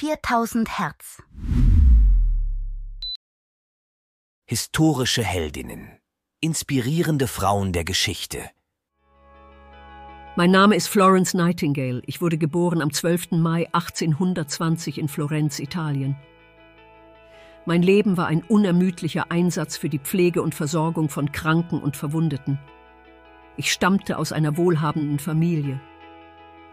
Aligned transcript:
4000 0.00 0.78
Hertz. 0.78 1.20
Historische 4.48 5.24
Heldinnen. 5.24 5.98
Inspirierende 6.40 7.26
Frauen 7.26 7.72
der 7.72 7.82
Geschichte. 7.82 8.48
Mein 10.36 10.52
Name 10.52 10.76
ist 10.76 10.86
Florence 10.86 11.34
Nightingale. 11.34 12.00
Ich 12.06 12.20
wurde 12.20 12.38
geboren 12.38 12.80
am 12.80 12.92
12. 12.92 13.32
Mai 13.32 13.66
1820 13.72 14.98
in 14.98 15.08
Florenz, 15.08 15.58
Italien. 15.58 16.14
Mein 17.66 17.82
Leben 17.82 18.16
war 18.16 18.28
ein 18.28 18.44
unermüdlicher 18.44 19.32
Einsatz 19.32 19.76
für 19.76 19.88
die 19.88 19.98
Pflege 19.98 20.42
und 20.42 20.54
Versorgung 20.54 21.08
von 21.08 21.32
Kranken 21.32 21.82
und 21.82 21.96
Verwundeten. 21.96 22.60
Ich 23.56 23.72
stammte 23.72 24.16
aus 24.18 24.30
einer 24.30 24.56
wohlhabenden 24.56 25.18
Familie. 25.18 25.80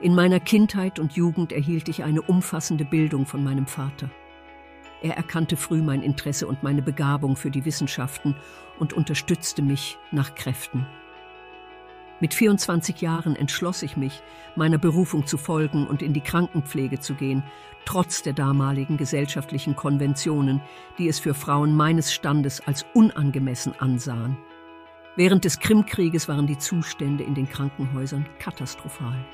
In 0.05 0.13
meiner 0.13 0.39
Kindheit 0.39 0.99
und 0.99 1.13
Jugend 1.13 1.51
erhielt 1.51 1.89
ich 1.89 2.03
eine 2.03 2.21
umfassende 2.21 2.85
Bildung 2.85 3.25
von 3.25 3.43
meinem 3.43 3.65
Vater. 3.65 4.07
Er 5.01 5.17
erkannte 5.17 5.57
früh 5.57 5.81
mein 5.81 6.03
Interesse 6.03 6.45
und 6.45 6.61
meine 6.61 6.83
Begabung 6.83 7.35
für 7.35 7.49
die 7.49 7.65
Wissenschaften 7.65 8.35
und 8.77 8.93
unterstützte 8.93 9.63
mich 9.63 9.97
nach 10.11 10.35
Kräften. 10.35 10.85
Mit 12.19 12.35
24 12.35 13.01
Jahren 13.01 13.35
entschloss 13.35 13.81
ich 13.81 13.97
mich, 13.97 14.21
meiner 14.55 14.77
Berufung 14.77 15.25
zu 15.25 15.39
folgen 15.39 15.87
und 15.87 16.03
in 16.03 16.13
die 16.13 16.21
Krankenpflege 16.21 16.99
zu 16.99 17.15
gehen, 17.15 17.41
trotz 17.85 18.21
der 18.21 18.33
damaligen 18.33 18.97
gesellschaftlichen 18.97 19.75
Konventionen, 19.75 20.61
die 20.99 21.07
es 21.07 21.17
für 21.17 21.33
Frauen 21.33 21.75
meines 21.75 22.13
Standes 22.13 22.61
als 22.67 22.85
unangemessen 22.93 23.73
ansahen. 23.79 24.37
Während 25.15 25.45
des 25.45 25.59
Krimkrieges 25.59 26.27
waren 26.27 26.45
die 26.45 26.59
Zustände 26.59 27.23
in 27.23 27.33
den 27.33 27.49
Krankenhäusern 27.49 28.27
katastrophal. 28.37 29.25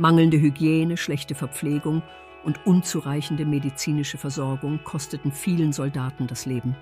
Mangelnde 0.00 0.40
Hygiene, 0.40 0.96
schlechte 0.96 1.34
Verpflegung 1.34 2.02
und 2.42 2.66
unzureichende 2.66 3.44
medizinische 3.44 4.16
Versorgung 4.16 4.82
kosteten 4.82 5.30
vielen 5.30 5.74
Soldaten 5.74 6.26
das 6.26 6.46
Leben. 6.46 6.74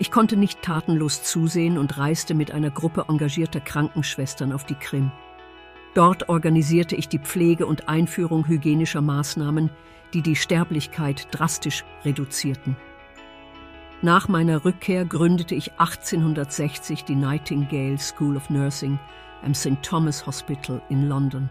Ich 0.00 0.10
konnte 0.10 0.36
nicht 0.36 0.62
tatenlos 0.62 1.22
zusehen 1.22 1.78
und 1.78 1.96
reiste 1.96 2.34
mit 2.34 2.50
einer 2.50 2.70
Gruppe 2.70 3.04
engagierter 3.08 3.60
Krankenschwestern 3.60 4.52
auf 4.52 4.64
die 4.64 4.74
Krim. 4.74 5.12
Dort 5.94 6.28
organisierte 6.28 6.96
ich 6.96 7.08
die 7.08 7.20
Pflege 7.20 7.66
und 7.66 7.88
Einführung 7.88 8.48
hygienischer 8.48 9.00
Maßnahmen, 9.00 9.70
die 10.12 10.22
die 10.22 10.34
Sterblichkeit 10.34 11.28
drastisch 11.30 11.84
reduzierten. 12.04 12.76
Nach 14.02 14.26
meiner 14.26 14.64
Rückkehr 14.64 15.04
gründete 15.04 15.54
ich 15.54 15.70
1860 15.78 17.04
die 17.04 17.14
Nightingale 17.14 17.96
School 17.96 18.36
of 18.36 18.50
Nursing 18.50 18.98
am 19.42 19.54
St. 19.54 19.82
Thomas 19.82 20.26
Hospital 20.26 20.80
in 20.88 21.08
London. 21.08 21.50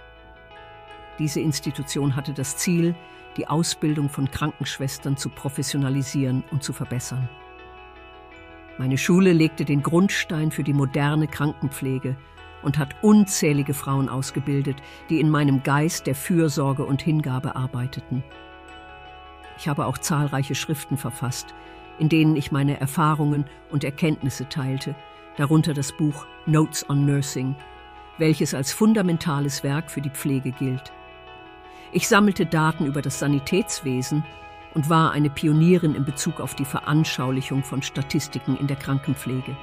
Diese 1.19 1.39
Institution 1.39 2.15
hatte 2.15 2.33
das 2.33 2.57
Ziel, 2.57 2.95
die 3.37 3.47
Ausbildung 3.47 4.09
von 4.09 4.29
Krankenschwestern 4.29 5.17
zu 5.17 5.29
professionalisieren 5.29 6.43
und 6.51 6.63
zu 6.63 6.73
verbessern. 6.73 7.29
Meine 8.77 8.97
Schule 8.97 9.31
legte 9.31 9.63
den 9.63 9.81
Grundstein 9.83 10.51
für 10.51 10.63
die 10.63 10.73
moderne 10.73 11.27
Krankenpflege 11.27 12.17
und 12.61 12.77
hat 12.77 12.95
unzählige 13.01 13.73
Frauen 13.73 14.09
ausgebildet, 14.09 14.81
die 15.09 15.21
in 15.21 15.29
meinem 15.29 15.63
Geist 15.63 16.07
der 16.07 16.15
Fürsorge 16.15 16.83
und 16.83 17.01
Hingabe 17.01 17.55
arbeiteten. 17.55 18.23
Ich 19.57 19.69
habe 19.69 19.85
auch 19.85 19.97
zahlreiche 19.97 20.55
Schriften 20.55 20.97
verfasst, 20.97 21.53
in 21.99 22.09
denen 22.09 22.35
ich 22.35 22.51
meine 22.51 22.79
Erfahrungen 22.79 23.45
und 23.71 23.85
Erkenntnisse 23.85 24.49
teilte, 24.49 24.95
darunter 25.37 25.73
das 25.73 25.93
Buch 25.93 26.25
Notes 26.45 26.89
on 26.89 27.05
Nursing, 27.05 27.55
welches 28.17 28.53
als 28.53 28.71
fundamentales 28.71 29.63
Werk 29.63 29.91
für 29.91 30.01
die 30.01 30.09
Pflege 30.09 30.51
gilt. 30.51 30.91
Ich 31.91 32.07
sammelte 32.07 32.45
Daten 32.45 32.85
über 32.85 33.01
das 33.01 33.19
Sanitätswesen 33.19 34.23
und 34.73 34.89
war 34.89 35.11
eine 35.11 35.29
Pionierin 35.29 35.95
in 35.95 36.05
Bezug 36.05 36.39
auf 36.39 36.55
die 36.55 36.65
Veranschaulichung 36.65 37.63
von 37.63 37.81
Statistiken 37.81 38.57
in 38.57 38.67
der 38.67 38.77
Krankenpflege. 38.77 39.55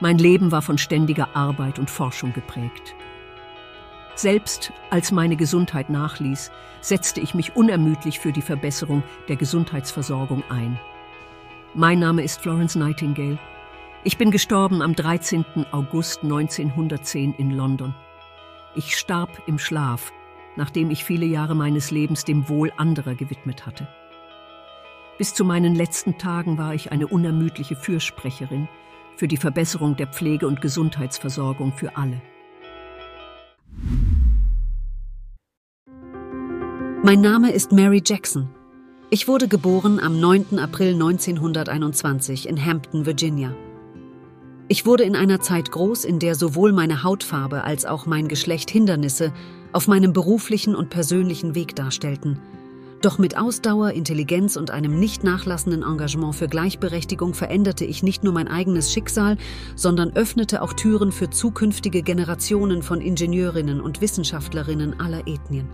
Mein 0.00 0.18
Leben 0.18 0.52
war 0.52 0.62
von 0.62 0.76
ständiger 0.76 1.28
Arbeit 1.34 1.78
und 1.78 1.88
Forschung 1.88 2.32
geprägt. 2.32 2.94
Selbst 4.14 4.72
als 4.90 5.12
meine 5.12 5.36
Gesundheit 5.36 5.90
nachließ, 5.90 6.50
setzte 6.80 7.20
ich 7.20 7.34
mich 7.34 7.54
unermüdlich 7.54 8.18
für 8.18 8.32
die 8.32 8.42
Verbesserung 8.42 9.02
der 9.28 9.36
Gesundheitsversorgung 9.36 10.42
ein. 10.48 10.78
Mein 11.74 11.98
Name 11.98 12.22
ist 12.22 12.40
Florence 12.40 12.74
Nightingale. 12.74 13.38
Ich 14.06 14.18
bin 14.18 14.30
gestorben 14.30 14.82
am 14.82 14.94
13. 14.94 15.44
August 15.72 16.22
1910 16.22 17.34
in 17.38 17.50
London. 17.50 17.92
Ich 18.76 18.96
starb 18.96 19.42
im 19.48 19.58
Schlaf, 19.58 20.12
nachdem 20.54 20.92
ich 20.92 21.02
viele 21.02 21.26
Jahre 21.26 21.56
meines 21.56 21.90
Lebens 21.90 22.24
dem 22.24 22.48
Wohl 22.48 22.72
anderer 22.76 23.16
gewidmet 23.16 23.66
hatte. 23.66 23.88
Bis 25.18 25.34
zu 25.34 25.44
meinen 25.44 25.74
letzten 25.74 26.18
Tagen 26.18 26.56
war 26.56 26.72
ich 26.72 26.92
eine 26.92 27.08
unermüdliche 27.08 27.74
Fürsprecherin 27.74 28.68
für 29.16 29.26
die 29.26 29.38
Verbesserung 29.38 29.96
der 29.96 30.06
Pflege- 30.06 30.46
und 30.46 30.60
Gesundheitsversorgung 30.60 31.72
für 31.72 31.96
alle. 31.96 32.22
Mein 37.02 37.20
Name 37.20 37.50
ist 37.50 37.72
Mary 37.72 38.02
Jackson. 38.06 38.48
Ich 39.10 39.26
wurde 39.26 39.48
geboren 39.48 39.98
am 39.98 40.20
9. 40.20 40.60
April 40.60 40.92
1921 40.92 42.48
in 42.48 42.64
Hampton, 42.64 43.04
Virginia. 43.04 43.52
Ich 44.68 44.84
wurde 44.84 45.04
in 45.04 45.14
einer 45.14 45.40
Zeit 45.40 45.70
groß, 45.70 46.04
in 46.04 46.18
der 46.18 46.34
sowohl 46.34 46.72
meine 46.72 47.04
Hautfarbe 47.04 47.62
als 47.62 47.86
auch 47.86 48.06
mein 48.06 48.26
Geschlecht 48.26 48.68
Hindernisse 48.68 49.32
auf 49.72 49.86
meinem 49.86 50.12
beruflichen 50.12 50.74
und 50.74 50.90
persönlichen 50.90 51.54
Weg 51.54 51.76
darstellten. 51.76 52.40
Doch 53.00 53.18
mit 53.18 53.38
Ausdauer, 53.38 53.92
Intelligenz 53.92 54.56
und 54.56 54.72
einem 54.72 54.98
nicht 54.98 55.22
nachlassenden 55.22 55.84
Engagement 55.84 56.34
für 56.34 56.48
Gleichberechtigung 56.48 57.34
veränderte 57.34 57.84
ich 57.84 58.02
nicht 58.02 58.24
nur 58.24 58.32
mein 58.32 58.48
eigenes 58.48 58.92
Schicksal, 58.92 59.36
sondern 59.76 60.16
öffnete 60.16 60.62
auch 60.62 60.72
Türen 60.72 61.12
für 61.12 61.30
zukünftige 61.30 62.02
Generationen 62.02 62.82
von 62.82 63.00
Ingenieurinnen 63.00 63.80
und 63.80 64.00
Wissenschaftlerinnen 64.00 64.98
aller 64.98 65.28
Ethnien. 65.28 65.68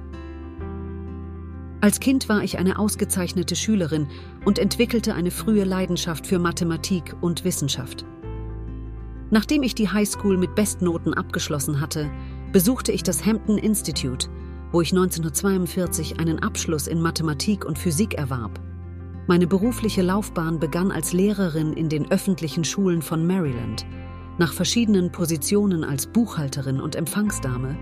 Als 1.80 1.98
Kind 1.98 2.28
war 2.28 2.44
ich 2.44 2.58
eine 2.58 2.78
ausgezeichnete 2.78 3.56
Schülerin 3.56 4.08
und 4.44 4.58
entwickelte 4.58 5.14
eine 5.14 5.30
frühe 5.30 5.64
Leidenschaft 5.64 6.26
für 6.26 6.38
Mathematik 6.38 7.16
und 7.22 7.44
Wissenschaft. 7.44 8.04
Nachdem 9.32 9.62
ich 9.62 9.74
die 9.74 9.88
Highschool 9.88 10.36
mit 10.36 10.54
Bestnoten 10.54 11.14
abgeschlossen 11.14 11.80
hatte, 11.80 12.10
besuchte 12.52 12.92
ich 12.92 13.02
das 13.02 13.24
Hampton 13.24 13.56
Institute, 13.56 14.28
wo 14.72 14.82
ich 14.82 14.92
1942 14.92 16.20
einen 16.20 16.40
Abschluss 16.40 16.86
in 16.86 17.00
Mathematik 17.00 17.64
und 17.64 17.78
Physik 17.78 18.12
erwarb. 18.12 18.60
Meine 19.26 19.46
berufliche 19.46 20.02
Laufbahn 20.02 20.60
begann 20.60 20.92
als 20.92 21.14
Lehrerin 21.14 21.72
in 21.72 21.88
den 21.88 22.10
öffentlichen 22.10 22.62
Schulen 22.62 23.00
von 23.00 23.26
Maryland. 23.26 23.86
Nach 24.36 24.52
verschiedenen 24.52 25.10
Positionen 25.10 25.82
als 25.82 26.06
Buchhalterin 26.06 26.78
und 26.78 26.94
Empfangsdame 26.94 27.78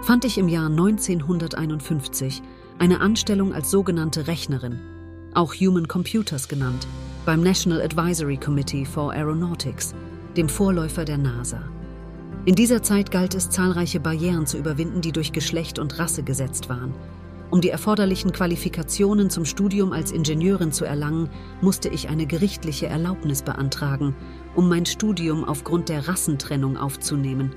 fand 0.00 0.24
ich 0.24 0.38
im 0.38 0.48
Jahr 0.48 0.70
1951 0.70 2.40
eine 2.78 3.00
Anstellung 3.00 3.52
als 3.52 3.70
sogenannte 3.70 4.26
Rechnerin, 4.26 4.80
auch 5.34 5.52
Human 5.52 5.86
Computers 5.86 6.48
genannt, 6.48 6.86
beim 7.26 7.42
National 7.42 7.82
Advisory 7.82 8.38
Committee 8.38 8.86
for 8.86 9.12
Aeronautics, 9.12 9.94
dem 10.36 10.48
Vorläufer 10.48 11.04
der 11.04 11.18
NASA. 11.18 11.62
In 12.44 12.54
dieser 12.54 12.82
Zeit 12.82 13.10
galt 13.10 13.34
es, 13.34 13.48
zahlreiche 13.48 14.00
Barrieren 14.00 14.46
zu 14.46 14.58
überwinden, 14.58 15.00
die 15.00 15.12
durch 15.12 15.32
Geschlecht 15.32 15.78
und 15.78 15.98
Rasse 15.98 16.22
gesetzt 16.22 16.68
waren. 16.68 16.94
Um 17.50 17.60
die 17.60 17.70
erforderlichen 17.70 18.32
Qualifikationen 18.32 19.30
zum 19.30 19.44
Studium 19.44 19.92
als 19.92 20.10
Ingenieurin 20.10 20.72
zu 20.72 20.84
erlangen, 20.84 21.30
musste 21.60 21.88
ich 21.88 22.08
eine 22.08 22.26
gerichtliche 22.26 22.86
Erlaubnis 22.86 23.42
beantragen, 23.42 24.14
um 24.54 24.68
mein 24.68 24.86
Studium 24.86 25.44
aufgrund 25.44 25.88
der 25.88 26.08
Rassentrennung 26.08 26.76
aufzunehmen. 26.76 27.52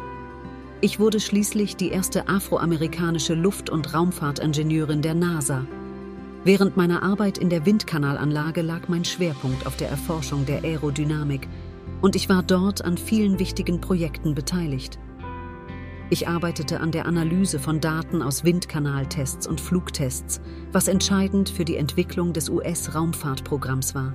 Ich 0.80 1.00
wurde 1.00 1.20
schließlich 1.20 1.76
die 1.76 1.90
erste 1.90 2.30
afroamerikanische 2.30 3.34
Luft- 3.34 3.70
und 3.70 3.94
Raumfahrtingenieurin 3.94 5.02
der 5.02 5.16
NASA. 5.16 5.66
Während 6.44 6.78
meiner 6.78 7.02
Arbeit 7.02 7.40
in 7.40 7.50
der 7.50 7.66
Windkanalanlage 7.66 8.62
lag 8.62 8.88
mein 8.88 9.04
Schwerpunkt 9.04 9.66
auf 9.66 9.76
der 9.76 9.90
Erforschung 9.90 10.46
der 10.46 10.64
Aerodynamik– 10.64 11.48
und 12.02 12.16
ich 12.16 12.30
war 12.30 12.44
dort 12.44 12.84
an 12.84 12.98
vielen 12.98 13.40
wichtigen 13.40 13.82
Projekten 13.82 14.36
beteiligt. 14.36 15.00
Ich 16.10 16.28
arbeitete 16.28 16.80
an 16.80 16.92
der 16.92 17.06
Analyse 17.06 17.60
von 17.60 17.82
Daten 17.82 18.22
aus 18.22 18.46
Windkanaltests 18.46 19.46
und 19.46 19.60
Flugtests, 19.60 20.40
was 20.72 20.88
entscheidend 20.88 21.50
für 21.50 21.66
die 21.66 21.76
Entwicklung 21.76 22.32
des 22.32 22.50
US-Raumfahrtprogramms 22.50 23.94
war. 23.94 24.14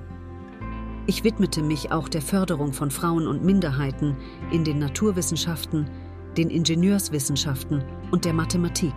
Ich 1.05 1.23
widmete 1.23 1.61
mich 1.61 1.91
auch 1.91 2.09
der 2.09 2.21
Förderung 2.21 2.73
von 2.73 2.89
Frauen 2.89 3.27
und 3.27 3.43
Minderheiten 3.43 4.15
in 4.51 4.63
den 4.63 4.79
Naturwissenschaften, 4.79 5.87
den 6.35 6.49
Ingenieurswissenschaften 6.49 7.83
und 8.09 8.25
der 8.25 8.33
Mathematik. 8.33 8.93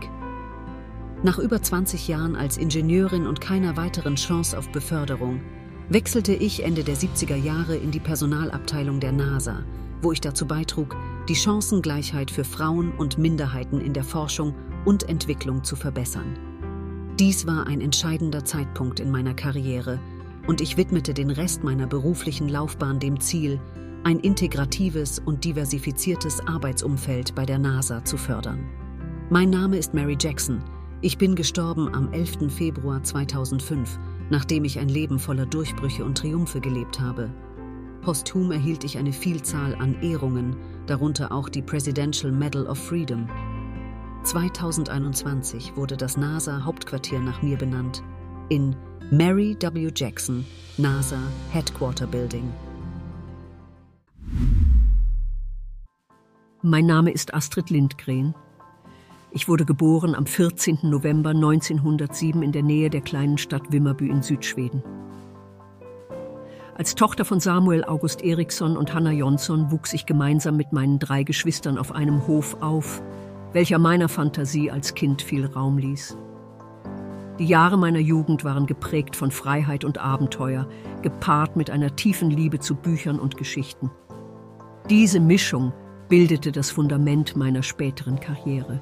Nach 1.22 1.38
über 1.38 1.60
20 1.60 2.08
Jahren 2.08 2.36
als 2.36 2.56
Ingenieurin 2.56 3.26
und 3.26 3.40
keiner 3.40 3.76
weiteren 3.76 4.14
Chance 4.14 4.56
auf 4.56 4.70
Beförderung 4.70 5.40
wechselte 5.88 6.32
ich 6.32 6.64
Ende 6.64 6.82
der 6.82 6.96
70er 6.96 7.36
Jahre 7.36 7.76
in 7.76 7.90
die 7.90 8.00
Personalabteilung 8.00 9.00
der 9.00 9.12
NASA, 9.12 9.64
wo 10.02 10.12
ich 10.12 10.20
dazu 10.20 10.46
beitrug, 10.46 10.96
die 11.28 11.36
Chancengleichheit 11.36 12.30
für 12.30 12.44
Frauen 12.44 12.92
und 12.92 13.18
Minderheiten 13.18 13.80
in 13.80 13.92
der 13.92 14.04
Forschung 14.04 14.54
und 14.84 15.08
Entwicklung 15.08 15.64
zu 15.64 15.76
verbessern. 15.76 16.38
Dies 17.18 17.46
war 17.46 17.66
ein 17.66 17.80
entscheidender 17.80 18.44
Zeitpunkt 18.44 19.00
in 19.00 19.10
meiner 19.10 19.34
Karriere 19.34 20.00
und 20.46 20.60
ich 20.60 20.76
widmete 20.76 21.14
den 21.14 21.30
Rest 21.30 21.64
meiner 21.64 21.86
beruflichen 21.86 22.48
Laufbahn 22.48 23.00
dem 23.00 23.20
Ziel, 23.20 23.60
ein 24.04 24.20
integratives 24.20 25.18
und 25.18 25.44
diversifiziertes 25.44 26.40
Arbeitsumfeld 26.46 27.34
bei 27.34 27.46
der 27.46 27.58
NASA 27.58 28.04
zu 28.04 28.16
fördern. 28.16 28.64
Mein 29.30 29.50
Name 29.50 29.76
ist 29.76 29.94
Mary 29.94 30.16
Jackson. 30.20 30.62
Ich 31.00 31.18
bin 31.18 31.34
gestorben 31.34 31.92
am 31.92 32.12
11. 32.12 32.52
Februar 32.52 33.02
2005, 33.02 33.98
nachdem 34.30 34.64
ich 34.64 34.78
ein 34.78 34.88
Leben 34.88 35.18
voller 35.18 35.46
Durchbrüche 35.46 36.04
und 36.04 36.18
Triumphe 36.18 36.60
gelebt 36.60 37.00
habe. 37.00 37.30
Posthum 38.02 38.52
erhielt 38.52 38.84
ich 38.84 38.98
eine 38.98 39.12
Vielzahl 39.12 39.74
an 39.74 40.00
Ehrungen, 40.02 40.56
darunter 40.86 41.32
auch 41.32 41.48
die 41.48 41.62
Presidential 41.62 42.32
Medal 42.32 42.66
of 42.66 42.78
Freedom. 42.78 43.28
2021 44.22 45.76
wurde 45.76 45.96
das 45.96 46.16
NASA-Hauptquartier 46.16 47.20
nach 47.20 47.42
mir 47.42 47.56
benannt, 47.56 48.02
in 48.48 48.76
Mary 49.10 49.56
W. 49.60 49.90
Jackson, 49.94 50.44
NASA 50.76 51.18
Headquarter 51.50 52.06
Building. 52.06 52.52
Mein 56.62 56.86
Name 56.86 57.12
ist 57.12 57.32
Astrid 57.32 57.70
Lindgren. 57.70 58.34
Ich 59.36 59.48
wurde 59.48 59.66
geboren 59.66 60.14
am 60.14 60.24
14. 60.24 60.78
November 60.84 61.28
1907 61.28 62.42
in 62.42 62.52
der 62.52 62.62
Nähe 62.62 62.88
der 62.88 63.02
kleinen 63.02 63.36
Stadt 63.36 63.70
Wimmerby 63.70 64.08
in 64.08 64.22
Südschweden. 64.22 64.82
Als 66.74 66.94
Tochter 66.94 67.26
von 67.26 67.38
Samuel 67.38 67.84
August 67.84 68.24
Eriksson 68.24 68.78
und 68.78 68.94
Hanna 68.94 69.10
Jonsson 69.10 69.70
wuchs 69.70 69.92
ich 69.92 70.06
gemeinsam 70.06 70.56
mit 70.56 70.72
meinen 70.72 70.98
drei 70.98 71.22
Geschwistern 71.22 71.76
auf 71.76 71.92
einem 71.92 72.26
Hof 72.26 72.56
auf, 72.62 73.02
welcher 73.52 73.78
meiner 73.78 74.08
Fantasie 74.08 74.70
als 74.70 74.94
Kind 74.94 75.20
viel 75.20 75.44
Raum 75.44 75.76
ließ. 75.76 76.16
Die 77.38 77.46
Jahre 77.46 77.76
meiner 77.76 77.98
Jugend 77.98 78.42
waren 78.42 78.64
geprägt 78.64 79.16
von 79.16 79.30
Freiheit 79.30 79.84
und 79.84 79.98
Abenteuer, 79.98 80.66
gepaart 81.02 81.56
mit 81.56 81.68
einer 81.68 81.94
tiefen 81.94 82.30
Liebe 82.30 82.58
zu 82.58 82.74
Büchern 82.74 83.20
und 83.20 83.36
Geschichten. 83.36 83.90
Diese 84.88 85.20
Mischung 85.20 85.74
bildete 86.08 86.52
das 86.52 86.70
Fundament 86.70 87.36
meiner 87.36 87.62
späteren 87.62 88.18
Karriere. 88.18 88.80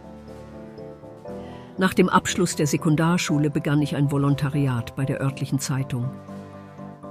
Nach 1.76 1.92
dem 1.92 2.08
Abschluss 2.08 2.54
der 2.54 2.68
Sekundarschule 2.68 3.50
begann 3.50 3.82
ich 3.82 3.96
ein 3.96 4.12
Volontariat 4.12 4.94
bei 4.94 5.04
der 5.04 5.20
örtlichen 5.20 5.58
Zeitung. 5.58 6.08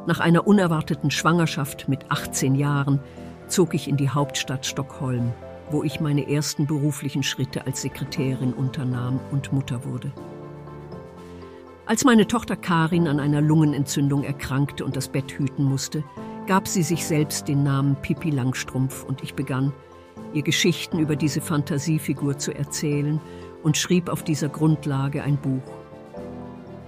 Nach 0.08 0.22
einer 0.22 0.48
unerwarteten 0.48 1.12
Schwangerschaft 1.12 1.90
mit 1.90 2.10
18 2.10 2.56
Jahren 2.56 3.02
zog 3.48 3.74
ich 3.74 3.90
in 3.90 3.98
die 3.98 4.10
Hauptstadt 4.10 4.66
Stockholm, 4.66 5.34
wo 5.70 5.84
ich 5.84 6.00
meine 6.00 6.30
ersten 6.30 6.66
beruflichen 6.66 7.24
Schritte 7.24 7.68
als 7.68 7.82
Sekretärin 7.82 8.54
unternahm 8.54 9.20
und 9.32 9.52
Mutter 9.52 9.84
wurde. 9.84 10.14
Als 11.86 12.06
meine 12.06 12.28
Tochter 12.28 12.56
Karin 12.56 13.10
an 13.10 13.20
einer 13.20 13.42
Lungenentzündung 13.42 14.24
erkrankte 14.24 14.86
und 14.86 14.96
das 14.96 15.10
Bett 15.10 15.34
hüten 15.34 15.66
musste, 15.66 16.06
gab 16.48 16.70
sie 16.70 16.84
sich 16.84 17.06
selbst 17.06 17.50
den 17.50 17.64
Namen 17.64 17.98
Pippi 18.02 18.30
Langstrumpf 18.30 19.04
und 19.04 19.24
ich 19.24 19.34
begann, 19.34 19.74
ihr 20.34 20.42
Geschichten 20.42 21.00
über 21.00 21.18
diese 21.18 21.42
Fantasiefigur 21.42 22.38
zu 22.38 22.56
erzählen 22.56 23.20
und 23.64 23.78
schrieb 23.78 24.10
auf 24.10 24.24
dieser 24.24 24.50
Grundlage 24.50 25.24
ein 25.24 25.38
Buch. 25.38 25.64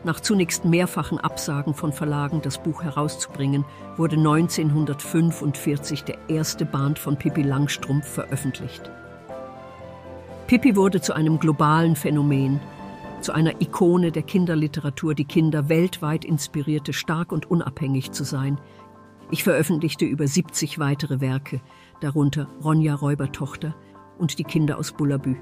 Nach 0.04 0.19
zunächst 0.19 0.66
mehrfachen 0.66 1.18
Absagen 1.18 1.74
von 1.74 1.92
Verlagen, 1.92 2.42
das 2.44 2.62
Buch 2.62 2.83
herauszubringen, 2.83 3.66
wurde 3.98 4.18
1945 4.18 6.04
der 6.04 6.18
erste 6.27 6.63
Band 6.63 7.00
von 7.00 7.18
Pippi 7.18 7.42
Langstrumpf 7.42 8.07
veröffentlicht. 8.07 8.92
Pippi 10.45 10.75
wurde 10.75 11.01
zu 11.01 11.13
einem 11.13 11.39
globalen 11.39 11.95
Phänomen, 11.95 12.60
zu 13.22 13.31
einer 13.31 13.60
Ikone 13.60 14.12
der 14.12 14.22
Kinderliteratur, 14.22 15.16
die 15.16 15.25
Kinder 15.25 15.69
weltweit 15.69 16.24
inspirierte, 16.24 16.94
stark 16.94 17.31
und 17.31 17.50
unabhängig 17.50 18.12
zu 18.12 18.24
sein. 18.24 18.60
Ich 19.31 19.44
veröffentlichte 19.44 20.06
über 20.06 20.27
70 20.27 20.77
weitere 20.77 21.19
Werke, 21.19 21.62
darunter 22.00 22.48
Ronja 22.63 22.94
Räubertochter 22.94 23.74
und 24.19 24.38
die 24.38 24.44
Kinder 24.44 24.77
aus 24.77 24.92
Bullabü. 24.92 25.36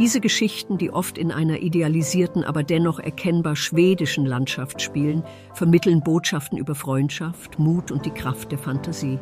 Diese 0.00 0.22
Geschichten, 0.22 0.78
die 0.78 0.90
oft 0.90 1.18
in 1.18 1.30
einer 1.30 1.60
idealisierten, 1.60 2.42
aber 2.42 2.62
dennoch 2.62 3.00
erkennbar 3.00 3.54
schwedischen 3.54 4.24
Landschaft 4.24 4.80
spielen, 4.80 5.22
vermitteln 5.52 6.00
Botschaften 6.00 6.56
über 6.56 6.74
Freundschaft, 6.74 7.58
Mut 7.58 7.90
und 7.90 8.06
die 8.06 8.10
Kraft 8.10 8.50
der 8.50 8.58
Fantasie. 8.58 9.18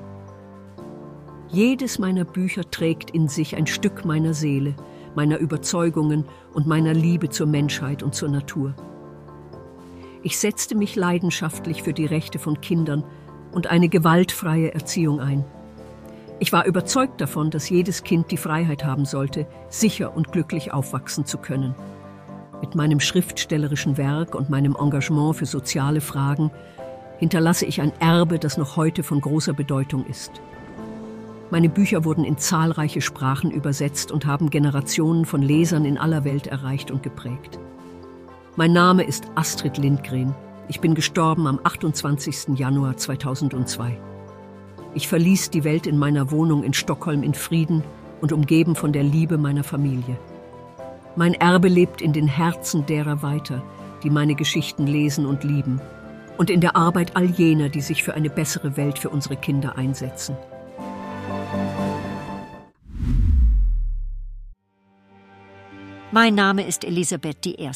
Jedes 1.49 1.99
meiner 1.99 2.25
Bücher 2.25 2.71
trägt 2.71 3.11
in 3.11 3.27
sich 3.27 3.57
ein 3.57 3.67
Stück 3.67 4.05
meiner 4.05 4.35
Seele, 4.35 4.77
meiner 5.17 5.39
Überzeugungen 5.39 6.27
und 6.55 6.69
meiner 6.69 6.95
Liebe 6.95 7.29
zur 7.29 7.49
Menschheit 7.49 8.05
und 8.05 8.15
zur 8.15 8.29
Natur. 8.29 8.73
Ich 10.23 10.39
setzte 10.39 10.77
mich 10.77 10.95
leidenschaftlich 10.95 11.83
für 11.83 11.93
die 11.93 12.07
Rechte 12.07 12.39
von 12.39 12.61
Kindern 12.61 13.03
und 13.51 13.67
eine 13.67 13.89
gewaltfreie 13.89 14.75
Erziehung 14.75 15.19
ein. 15.19 15.45
Ich 16.41 16.53
war 16.53 16.67
überzeugt 16.67 17.21
davon, 17.21 17.51
dass 17.51 17.69
jedes 17.69 18.05
Kind 18.05 18.31
die 18.31 18.37
Freiheit 18.37 18.85
haben 18.85 19.05
sollte, 19.05 19.47
sicher 19.69 20.17
und 20.17 20.31
glücklich 20.31 20.73
aufwachsen 20.73 21.25
zu 21.25 21.39
können. 21.39 21.75
Mit 22.61 22.77
meinem 22.77 23.01
schriftstellerischen 23.01 23.97
Werk 23.97 24.37
und 24.37 24.49
meinem 24.49 24.77
Engagement 24.79 25.37
für 25.37 25.47
soziale 25.47 26.01
Fragen 26.01 26.51
hinterlasse 27.19 27.67
ich 27.67 27.81
ein 27.81 27.93
Erbe, 27.99 28.39
das 28.39 28.57
noch 28.57 28.77
heute 28.77 29.03
von 29.03 29.21
großer 29.21 29.53
Bedeutung 29.53 30.07
ist. 30.07 30.31
Meine 31.51 31.69
Bücher 31.69 32.05
wurden 32.05 32.25
in 32.25 32.39
zahlreiche 32.39 33.01
Sprachen 33.01 33.51
übersetzt 33.51 34.13
und 34.13 34.27
haben 34.27 34.51
Generationen 34.51 35.25
von 35.25 35.43
Lesern 35.43 35.85
in 35.85 35.99
aller 35.99 36.23
Welt 36.25 36.47
erreicht 36.47 36.91
und 36.93 37.03
geprägt. 37.03 37.59
Mein 38.55 38.73
Name 38.73 39.03
ist 39.03 39.25
Astrid 39.35 39.79
Lindgren. 39.79 40.35
Ich 40.69 40.81
bin 40.81 40.95
gestorben 40.95 41.47
am 41.47 41.59
28. 41.65 42.59
Januar 42.59 42.97
2002. 42.97 44.08
Ich 44.95 45.07
verließ 45.07 45.51
die 45.51 45.65
Welt 45.65 45.87
in 45.87 45.99
meiner 45.99 46.31
Wohnung 46.31 46.63
in 46.63 46.73
Stockholm 46.73 47.23
in 47.23 47.35
Frieden 47.35 47.85
und 48.21 48.33
umgeben 48.33 48.75
von 48.75 48.93
der 48.93 49.03
Liebe 49.03 49.37
meiner 49.37 49.65
Familie. 49.65 50.19
Mein 51.15 51.35
Erbe 51.35 51.69
lebt 51.69 52.01
in 52.01 52.13
den 52.13 52.27
Herzen 52.27 52.87
derer 52.87 53.23
weiter, 53.23 53.63
die 54.03 54.11
meine 54.11 54.35
Geschichten 54.35 54.87
lesen 54.87 55.27
und 55.27 55.45
lieben, 55.45 55.81
und 56.37 56.51
in 56.51 56.61
der 56.61 56.77
Arbeit 56.77 57.17
all 57.17 57.27
jener, 57.27 57.69
die 57.69 57.81
sich 57.81 58.03
für 58.03 58.15
eine 58.15 58.31
bessere 58.31 58.77
Welt 58.77 58.99
für 58.99 59.11
unsere 59.11 59.37
Kinder 59.37 59.77
einsetzen. 59.77 60.37
Mein 66.11 66.35
Name 66.35 66.67
ist 66.67 66.85
Elisabeth 66.85 67.45
I. 67.47 67.71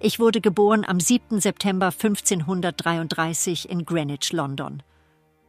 Ich 0.00 0.20
wurde 0.20 0.40
geboren 0.40 0.84
am 0.86 1.00
7. 1.00 1.40
September 1.40 1.86
1533 1.86 3.70
in 3.70 3.86
Greenwich, 3.86 4.32
London. 4.32 4.82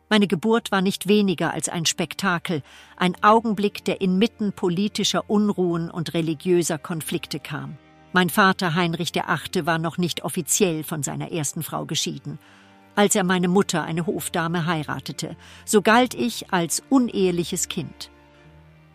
Meine 0.10 0.26
Geburt 0.26 0.72
war 0.72 0.82
nicht 0.82 1.08
weniger 1.08 1.54
als 1.54 1.70
ein 1.70 1.86
Spektakel, 1.86 2.64
ein 2.98 3.16
Augenblick, 3.24 3.86
der 3.86 4.02
inmitten 4.02 4.54
politischer 4.54 5.30
Unruhen 5.30 5.92
und 5.92 6.16
religiöser 6.16 6.80
Konflikte 6.80 7.40
kam. 7.40 7.78
Mein 8.12 8.32
Vater 8.32 8.74
Heinrich 8.74 9.14
VIII. 9.14 9.68
war 9.68 9.78
noch 9.78 10.00
nicht 10.00 10.24
offiziell 10.24 10.84
von 10.84 11.04
seiner 11.04 11.32
ersten 11.32 11.62
Frau 11.62 11.86
geschieden. 11.86 12.40
Als 12.96 13.14
er 13.14 13.24
meine 13.24 13.48
Mutter, 13.48 13.84
eine 13.84 14.08
Hofdame, 14.08 14.66
heiratete, 14.66 15.36
so 15.64 15.84
galt 15.84 16.16
ich 16.16 16.52
als 16.52 16.82
uneheliches 16.90 17.70
Kind. 17.70 18.10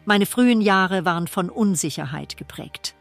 Meine 0.05 0.27
frühen 0.27 0.61
Jahre 0.61 1.05
waren 1.05 1.29
von 1.29 1.49
Unsicherheit 1.49 2.37
geprägt. 2.37 2.97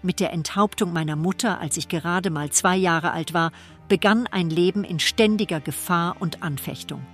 Mit 0.00 0.20
der 0.20 0.32
Enthauptung 0.32 0.94
meiner 0.94 1.16
Mutter, 1.16 1.60
als 1.60 1.76
ich 1.76 1.88
gerade 1.88 2.30
mal 2.30 2.48
zwei 2.50 2.76
Jahre 2.76 3.12
alt 3.12 3.34
war, 3.34 3.52
begann 3.88 4.26
ein 4.26 4.48
Leben 4.48 4.84
in 4.84 5.00
ständiger 5.00 5.60
Gefahr 5.60 6.16
und 6.18 6.42
Anfechtung. 6.42 7.04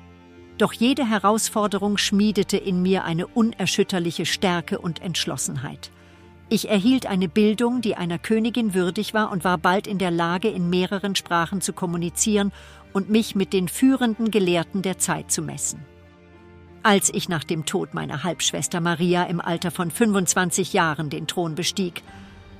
Doch 0.59 0.73
jede 0.73 1.09
Herausforderung 1.09 1.99
schmiedete 1.99 2.57
in 2.57 2.81
mir 2.81 3.05
eine 3.05 3.27
unerschütterliche 3.27 4.25
Stärke 4.25 4.79
und 4.79 5.03
Entschlossenheit. 5.03 5.91
Ich 6.49 6.69
erhielt 6.69 7.07
eine 7.07 7.29
Bildung, 7.29 7.81
die 7.81 7.97
einer 7.97 8.19
Königin 8.19 8.75
würdig 8.75 9.15
war 9.15 9.33
und 9.33 9.45
war 9.45 9.59
bald 9.59 9.87
in 9.87 9.99
der 9.99 10.13
Lage, 10.13 10.49
in 10.49 10.71
mehreren 10.71 11.17
Sprachen 11.17 11.61
zu 11.61 11.73
kommunizieren 11.73 12.53
und 12.93 13.11
mich 13.11 13.35
mit 13.35 13.53
den 13.53 13.67
führenden 13.67 14.31
Gelehrten 14.31 14.83
der 14.83 14.99
Zeit 14.99 15.33
zu 15.33 15.43
messen. 15.43 15.85
Als 16.85 17.13
ich 17.13 17.29
nach 17.29 17.45
dem 17.45 17.65
Tod 17.65 17.95
meiner 17.95 18.23
Halbschwester 18.23 18.81
Maria 18.81 19.25
im 19.25 19.41
Alter 19.41 19.71
von 19.71 19.91
25 19.91 20.75
Jahren 20.75 21.11
den 21.11 21.27
Thron 21.27 21.55
bestieg, 21.55 22.03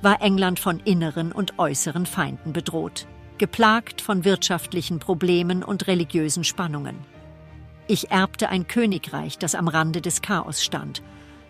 war 0.01 0.21
England 0.21 0.59
von 0.59 0.79
inneren 0.79 1.31
und 1.31 1.57
äußeren 1.59 2.05
Feinden 2.05 2.51
bedroht, 2.51 3.07
geplagt 3.37 4.01
von 4.01 4.25
wirtschaftlichen 4.25 4.99
Problemen 4.99 5.63
und 5.63 5.87
religiösen 5.87 6.43
Spannungen. 6.43 7.14
Ich 7.87 8.09
erbte 8.09 8.49
ein 8.49 8.67
Königreich, 8.67 9.37
das 9.37 9.53
am 9.53 9.67
Rande 9.67 10.01
des 10.01 10.21
Chaos 10.21 10.63
stand. 10.63 11.03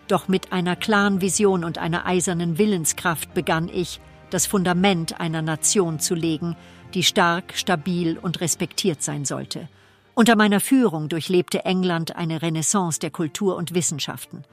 Doch 0.06 0.28
mit 0.28 0.52
einer 0.52 0.76
klaren 0.76 1.20
Vision 1.22 1.64
und 1.64 1.78
einer 1.78 2.04
eisernen 2.04 2.58
Willenskraft 2.58 3.32
begann 3.32 3.68
ich, 3.68 4.00
das 4.30 4.46
Fundament 4.46 5.18
einer 5.18 5.40
Nation 5.40 5.98
zu 5.98 6.14
legen, 6.14 6.56
die 6.92 7.02
stark, 7.02 7.54
stabil 7.54 8.18
und 8.18 8.40
respektiert 8.40 9.02
sein 9.02 9.24
sollte. 9.24 9.68
Unter 10.14 10.36
meiner 10.36 10.60
Führung 10.60 11.08
durchlebte 11.08 11.64
England 11.64 12.16
eine 12.16 12.42
Renaissance 12.42 13.00
der 13.00 13.10
Kultur 13.10 13.56
und 13.56 13.74
Wissenschaften. 13.74 14.44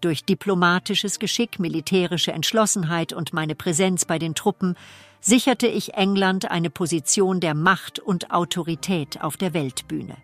Durch 0.00 0.24
diplomatisches 0.24 1.18
Geschick, 1.18 1.58
militärische 1.58 2.32
Entschlossenheit 2.32 3.12
und 3.12 3.32
meine 3.32 3.54
Präsenz 3.54 4.04
bei 4.04 4.18
den 4.18 4.34
Truppen 4.34 4.74
sicherte 5.20 5.66
ich 5.66 5.94
England 5.94 6.50
eine 6.50 6.70
Position 6.70 7.40
der 7.40 7.54
Macht 7.54 7.98
und 7.98 8.30
Autorität 8.30 9.22
auf 9.22 9.36
der 9.36 9.54
Weltbühne. 9.54 10.16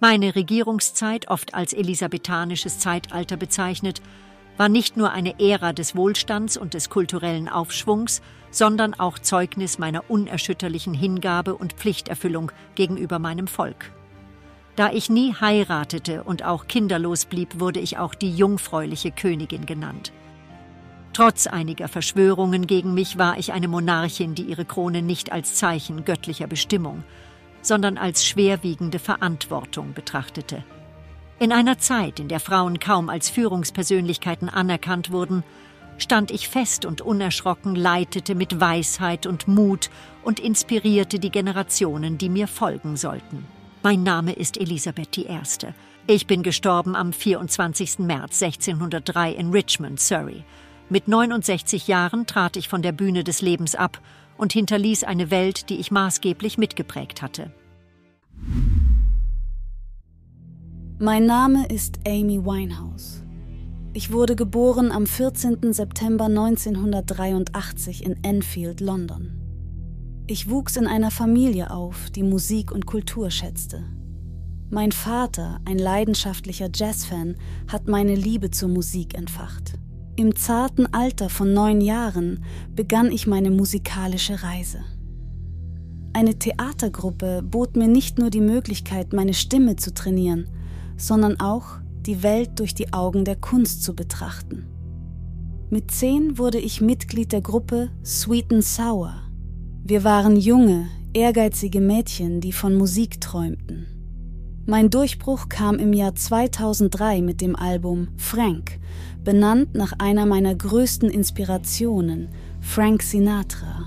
Meine 0.00 0.34
Regierungszeit, 0.34 1.28
oft 1.28 1.54
als 1.54 1.72
elisabethanisches 1.72 2.78
Zeitalter 2.78 3.36
bezeichnet, 3.36 4.02
war 4.56 4.68
nicht 4.68 4.96
nur 4.96 5.10
eine 5.10 5.40
Ära 5.40 5.72
des 5.72 5.96
Wohlstands 5.96 6.56
und 6.56 6.74
des 6.74 6.90
kulturellen 6.90 7.48
Aufschwungs, 7.48 8.22
sondern 8.50 8.94
auch 8.94 9.18
Zeugnis 9.18 9.78
meiner 9.78 10.08
unerschütterlichen 10.08 10.94
Hingabe 10.94 11.54
und 11.54 11.72
Pflichterfüllung 11.72 12.52
gegenüber 12.74 13.18
meinem 13.18 13.46
Volk. 13.46 13.92
Da 14.76 14.90
ich 14.90 15.08
nie 15.08 15.34
heiratete 15.34 16.24
und 16.24 16.44
auch 16.44 16.66
kinderlos 16.66 17.26
blieb, 17.26 17.60
wurde 17.60 17.80
ich 17.80 17.98
auch 17.98 18.14
die 18.14 18.34
jungfräuliche 18.34 19.12
Königin 19.12 19.66
genannt. 19.66 20.12
Trotz 21.12 21.46
einiger 21.46 21.86
Verschwörungen 21.86 22.66
gegen 22.66 22.92
mich 22.92 23.18
war 23.18 23.38
ich 23.38 23.52
eine 23.52 23.68
Monarchin, 23.68 24.34
die 24.34 24.42
ihre 24.42 24.64
Krone 24.64 25.00
nicht 25.00 25.30
als 25.30 25.54
Zeichen 25.54 26.04
göttlicher 26.04 26.48
Bestimmung, 26.48 27.04
sondern 27.64 27.98
als 27.98 28.24
schwerwiegende 28.24 28.98
Verantwortung 28.98 29.94
betrachtete. 29.94 30.62
In 31.40 31.50
einer 31.50 31.78
Zeit, 31.78 32.20
in 32.20 32.28
der 32.28 32.40
Frauen 32.40 32.78
kaum 32.78 33.08
als 33.08 33.28
Führungspersönlichkeiten 33.30 34.48
anerkannt 34.48 35.10
wurden, 35.10 35.42
stand 35.98 36.30
ich 36.30 36.48
fest 36.48 36.84
und 36.84 37.00
unerschrocken, 37.00 37.74
leitete 37.74 38.34
mit 38.34 38.60
Weisheit 38.60 39.26
und 39.26 39.48
Mut 39.48 39.90
und 40.22 40.40
inspirierte 40.40 41.18
die 41.18 41.30
Generationen, 41.30 42.18
die 42.18 42.28
mir 42.28 42.48
folgen 42.48 42.96
sollten. 42.96 43.46
Mein 43.82 44.02
Name 44.02 44.32
ist 44.32 44.56
Elisabeth 44.56 45.18
I. 45.18 45.40
Ich 46.06 46.26
bin 46.26 46.42
gestorben 46.42 46.94
am 46.94 47.12
24. 47.12 48.00
März 48.00 48.42
1603 48.42 49.32
in 49.32 49.50
Richmond, 49.50 50.00
Surrey. 50.00 50.44
Mit 50.90 51.08
69 51.08 51.88
Jahren 51.88 52.26
trat 52.26 52.56
ich 52.56 52.68
von 52.68 52.82
der 52.82 52.92
Bühne 52.92 53.24
des 53.24 53.40
Lebens 53.40 53.74
ab 53.74 54.00
und 54.36 54.52
hinterließ 54.52 55.04
eine 55.04 55.30
Welt, 55.30 55.70
die 55.70 55.76
ich 55.76 55.90
maßgeblich 55.90 56.58
mitgeprägt 56.58 57.22
hatte. 57.22 57.52
Mein 60.98 61.26
Name 61.26 61.66
ist 61.66 61.98
Amy 62.06 62.44
Winehouse. 62.44 63.22
Ich 63.92 64.10
wurde 64.10 64.36
geboren 64.36 64.90
am 64.90 65.06
14. 65.06 65.72
September 65.72 66.24
1983 66.24 68.04
in 68.04 68.22
Enfield, 68.24 68.80
London. 68.80 69.40
Ich 70.26 70.48
wuchs 70.48 70.76
in 70.76 70.86
einer 70.86 71.10
Familie 71.10 71.70
auf, 71.70 72.10
die 72.10 72.22
Musik 72.22 72.72
und 72.72 72.86
Kultur 72.86 73.30
schätzte. 73.30 73.84
Mein 74.70 74.90
Vater, 74.90 75.60
ein 75.64 75.78
leidenschaftlicher 75.78 76.70
Jazzfan, 76.74 77.36
hat 77.68 77.86
meine 77.86 78.14
Liebe 78.14 78.50
zur 78.50 78.68
Musik 78.68 79.14
entfacht. 79.14 79.74
Im 80.16 80.36
zarten 80.36 80.86
Alter 80.92 81.28
von 81.28 81.52
neun 81.52 81.80
Jahren 81.80 82.44
begann 82.74 83.10
ich 83.10 83.26
meine 83.26 83.50
musikalische 83.50 84.42
Reise. 84.42 84.80
Eine 86.12 86.38
Theatergruppe 86.38 87.42
bot 87.42 87.76
mir 87.76 87.88
nicht 87.88 88.18
nur 88.18 88.30
die 88.30 88.40
Möglichkeit, 88.40 89.12
meine 89.12 89.34
Stimme 89.34 89.76
zu 89.76 89.92
trainieren, 89.92 90.48
sondern 90.96 91.40
auch 91.40 91.78
die 92.02 92.22
Welt 92.22 92.60
durch 92.60 92.74
die 92.74 92.92
Augen 92.92 93.24
der 93.24 93.36
Kunst 93.36 93.82
zu 93.82 93.94
betrachten. 93.94 94.66
Mit 95.70 95.90
zehn 95.90 96.38
wurde 96.38 96.58
ich 96.58 96.80
Mitglied 96.80 97.32
der 97.32 97.40
Gruppe 97.40 97.90
Sweet 98.04 98.52
and 98.52 98.64
Sour, 98.64 99.24
wir 99.86 100.02
waren 100.02 100.36
junge, 100.36 100.88
ehrgeizige 101.12 101.82
Mädchen, 101.82 102.40
die 102.40 102.52
von 102.52 102.74
Musik 102.74 103.20
träumten. 103.20 103.93
Mein 104.66 104.88
Durchbruch 104.88 105.50
kam 105.50 105.78
im 105.78 105.92
Jahr 105.92 106.14
2003 106.14 107.20
mit 107.20 107.42
dem 107.42 107.54
Album 107.54 108.08
Frank, 108.16 108.78
benannt 109.22 109.74
nach 109.74 109.92
einer 109.98 110.24
meiner 110.24 110.54
größten 110.54 111.10
Inspirationen, 111.10 112.30
Frank 112.62 113.02
Sinatra. 113.02 113.84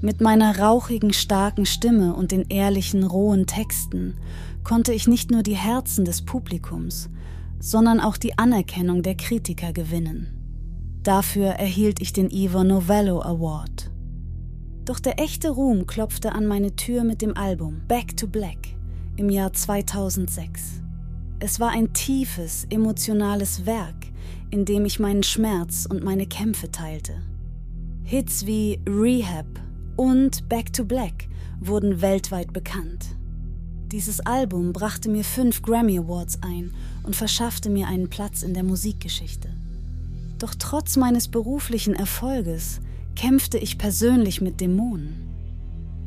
Mit 0.00 0.20
meiner 0.20 0.56
rauchigen, 0.56 1.12
starken 1.12 1.66
Stimme 1.66 2.14
und 2.14 2.30
den 2.30 2.44
ehrlichen, 2.48 3.02
rohen 3.02 3.46
Texten 3.46 4.14
konnte 4.62 4.92
ich 4.92 5.08
nicht 5.08 5.32
nur 5.32 5.42
die 5.42 5.56
Herzen 5.56 6.04
des 6.04 6.24
Publikums, 6.24 7.10
sondern 7.58 7.98
auch 7.98 8.18
die 8.18 8.38
Anerkennung 8.38 9.02
der 9.02 9.16
Kritiker 9.16 9.72
gewinnen. 9.72 10.28
Dafür 11.02 11.46
erhielt 11.46 12.00
ich 12.00 12.12
den 12.12 12.30
Ivor 12.30 12.62
Novello 12.62 13.20
Award. 13.20 13.90
Doch 14.84 15.00
der 15.00 15.18
echte 15.18 15.50
Ruhm 15.50 15.88
klopfte 15.88 16.30
an 16.30 16.46
meine 16.46 16.76
Tür 16.76 17.02
mit 17.02 17.20
dem 17.20 17.36
Album 17.36 17.82
Back 17.88 18.16
to 18.16 18.28
Black 18.28 18.77
im 19.18 19.30
Jahr 19.30 19.52
2006. 19.52 20.80
Es 21.40 21.58
war 21.58 21.70
ein 21.70 21.92
tiefes, 21.92 22.66
emotionales 22.70 23.66
Werk, 23.66 24.06
in 24.50 24.64
dem 24.64 24.84
ich 24.84 25.00
meinen 25.00 25.24
Schmerz 25.24 25.86
und 25.90 26.04
meine 26.04 26.26
Kämpfe 26.26 26.70
teilte. 26.70 27.20
Hits 28.04 28.46
wie 28.46 28.80
Rehab 28.88 29.46
und 29.96 30.48
Back 30.48 30.72
to 30.72 30.84
Black 30.84 31.28
wurden 31.60 32.00
weltweit 32.00 32.52
bekannt. 32.52 33.06
Dieses 33.90 34.20
Album 34.20 34.72
brachte 34.72 35.08
mir 35.08 35.24
fünf 35.24 35.62
Grammy 35.62 35.98
Awards 35.98 36.38
ein 36.42 36.72
und 37.02 37.16
verschaffte 37.16 37.70
mir 37.70 37.88
einen 37.88 38.08
Platz 38.08 38.42
in 38.42 38.54
der 38.54 38.62
Musikgeschichte. 38.62 39.48
Doch 40.38 40.54
trotz 40.54 40.96
meines 40.96 41.26
beruflichen 41.26 41.94
Erfolges 41.94 42.80
kämpfte 43.16 43.58
ich 43.58 43.78
persönlich 43.78 44.40
mit 44.40 44.60
Dämonen. 44.60 45.27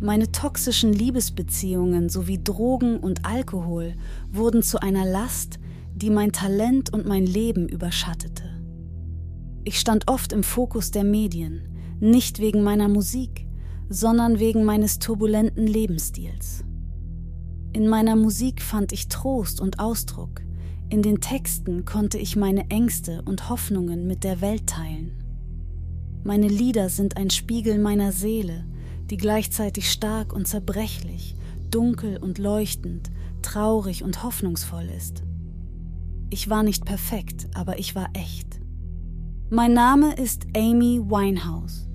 Meine 0.03 0.31
toxischen 0.31 0.93
Liebesbeziehungen 0.93 2.09
sowie 2.09 2.43
Drogen 2.43 2.97
und 2.97 3.23
Alkohol 3.23 3.93
wurden 4.31 4.63
zu 4.63 4.81
einer 4.81 5.05
Last, 5.05 5.59
die 5.93 6.09
mein 6.09 6.31
Talent 6.31 6.91
und 6.91 7.05
mein 7.05 7.27
Leben 7.27 7.69
überschattete. 7.69 8.43
Ich 9.63 9.79
stand 9.79 10.07
oft 10.07 10.33
im 10.33 10.41
Fokus 10.41 10.89
der 10.89 11.03
Medien, 11.03 11.67
nicht 11.99 12.39
wegen 12.39 12.63
meiner 12.63 12.87
Musik, 12.87 13.45
sondern 13.89 14.39
wegen 14.39 14.63
meines 14.63 14.97
turbulenten 14.97 15.67
Lebensstils. 15.67 16.63
In 17.71 17.87
meiner 17.87 18.15
Musik 18.15 18.63
fand 18.63 18.93
ich 18.93 19.07
Trost 19.07 19.61
und 19.61 19.79
Ausdruck, 19.79 20.41
in 20.89 21.03
den 21.03 21.21
Texten 21.21 21.85
konnte 21.85 22.17
ich 22.17 22.35
meine 22.35 22.71
Ängste 22.71 23.21
und 23.25 23.49
Hoffnungen 23.49 24.07
mit 24.07 24.23
der 24.23 24.41
Welt 24.41 24.65
teilen. 24.65 25.11
Meine 26.23 26.47
Lieder 26.47 26.89
sind 26.89 27.17
ein 27.17 27.29
Spiegel 27.29 27.77
meiner 27.77 28.11
Seele, 28.11 28.65
die 29.11 29.17
gleichzeitig 29.17 29.91
stark 29.91 30.31
und 30.31 30.47
zerbrechlich, 30.47 31.35
dunkel 31.69 32.17
und 32.17 32.37
leuchtend, 32.37 33.11
traurig 33.41 34.03
und 34.03 34.23
hoffnungsvoll 34.23 34.89
ist. 34.97 35.23
Ich 36.29 36.49
war 36.49 36.63
nicht 36.63 36.85
perfekt, 36.85 37.47
aber 37.53 37.77
ich 37.77 37.93
war 37.93 38.09
echt. 38.13 38.61
Mein 39.49 39.73
Name 39.73 40.15
ist 40.15 40.47
Amy 40.55 41.01
Winehouse. 41.01 41.89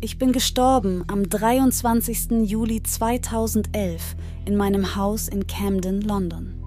Ich 0.00 0.18
bin 0.18 0.32
gestorben 0.32 1.04
am 1.06 1.28
23. 1.28 2.42
Juli 2.42 2.82
2011 2.82 4.16
in 4.44 4.56
meinem 4.56 4.96
Haus 4.96 5.28
in 5.28 5.46
Camden, 5.46 6.00
London. 6.00 6.62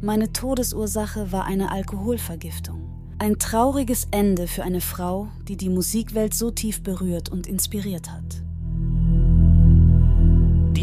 Meine 0.00 0.32
Todesursache 0.32 1.30
war 1.30 1.44
eine 1.44 1.70
Alkoholvergiftung. 1.70 3.14
Ein 3.20 3.38
trauriges 3.38 4.08
Ende 4.10 4.48
für 4.48 4.64
eine 4.64 4.80
Frau, 4.80 5.28
die 5.46 5.56
die 5.56 5.70
Musikwelt 5.70 6.34
so 6.34 6.50
tief 6.50 6.82
berührt 6.82 7.28
und 7.28 7.46
inspiriert 7.46 8.10
hat. 8.10 8.43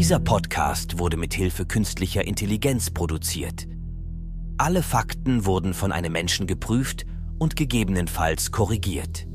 Dieser 0.02 0.18
Podcast 0.18 0.98
wurde 0.98 1.16
mit 1.16 1.32
Hilfe 1.32 1.64
künstlicher 1.64 2.26
Intelligenz 2.26 2.90
produziert. 2.90 3.68
Alle 4.58 4.82
Fakten 4.82 5.44
wurden 5.44 5.74
von 5.74 5.92
einem 5.92 6.10
Menschen 6.10 6.48
geprüft 6.48 7.06
und 7.38 7.54
gegebenenfalls 7.54 8.50
korrigiert. 8.50 9.28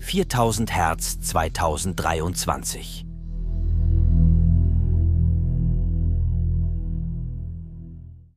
4000 0.00 0.74
Hertz 0.74 1.20
2023 1.20 3.06